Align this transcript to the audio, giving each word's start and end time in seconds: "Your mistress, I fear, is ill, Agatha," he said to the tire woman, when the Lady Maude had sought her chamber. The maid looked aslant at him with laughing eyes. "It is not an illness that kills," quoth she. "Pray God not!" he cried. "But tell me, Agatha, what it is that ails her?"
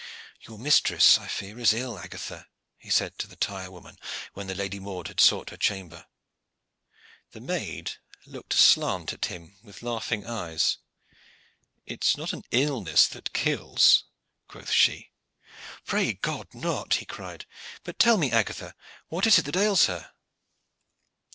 "Your 0.47 0.57
mistress, 0.57 1.19
I 1.19 1.27
fear, 1.27 1.59
is 1.59 1.73
ill, 1.75 1.99
Agatha," 1.99 2.47
he 2.79 2.89
said 2.89 3.19
to 3.19 3.27
the 3.27 3.35
tire 3.35 3.69
woman, 3.69 3.99
when 4.33 4.47
the 4.47 4.55
Lady 4.55 4.79
Maude 4.79 5.09
had 5.09 5.19
sought 5.19 5.51
her 5.51 5.57
chamber. 5.57 6.07
The 7.33 7.39
maid 7.39 7.97
looked 8.25 8.55
aslant 8.55 9.13
at 9.13 9.25
him 9.25 9.59
with 9.61 9.83
laughing 9.83 10.25
eyes. 10.25 10.79
"It 11.85 12.03
is 12.03 12.17
not 12.17 12.33
an 12.33 12.41
illness 12.49 13.07
that 13.09 13.31
kills," 13.33 14.05
quoth 14.47 14.71
she. 14.71 15.11
"Pray 15.85 16.13
God 16.13 16.47
not!" 16.55 16.95
he 16.95 17.05
cried. 17.05 17.45
"But 17.83 17.99
tell 17.99 18.17
me, 18.17 18.31
Agatha, 18.31 18.73
what 19.09 19.27
it 19.27 19.37
is 19.37 19.43
that 19.43 19.55
ails 19.55 19.85
her?" 19.85 20.13